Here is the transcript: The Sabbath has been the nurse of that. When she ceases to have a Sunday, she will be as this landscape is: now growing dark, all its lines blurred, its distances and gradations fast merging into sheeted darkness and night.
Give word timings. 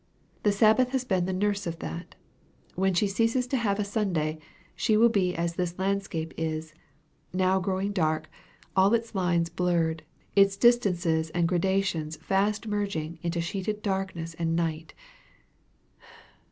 The 0.41 0.51
Sabbath 0.51 0.93
has 0.93 1.03
been 1.05 1.25
the 1.27 1.31
nurse 1.31 1.67
of 1.67 1.77
that. 1.77 2.15
When 2.73 2.95
she 2.95 3.05
ceases 3.05 3.45
to 3.45 3.57
have 3.57 3.77
a 3.77 3.83
Sunday, 3.83 4.39
she 4.75 4.97
will 4.97 5.09
be 5.09 5.35
as 5.35 5.53
this 5.53 5.77
landscape 5.77 6.33
is: 6.39 6.73
now 7.31 7.59
growing 7.59 7.91
dark, 7.91 8.27
all 8.75 8.95
its 8.95 9.13
lines 9.13 9.49
blurred, 9.51 10.01
its 10.35 10.57
distances 10.57 11.29
and 11.35 11.47
gradations 11.47 12.15
fast 12.17 12.65
merging 12.67 13.19
into 13.21 13.41
sheeted 13.41 13.83
darkness 13.83 14.33
and 14.39 14.55
night. 14.55 14.95